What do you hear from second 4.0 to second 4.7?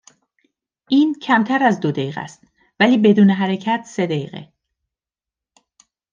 دقیقه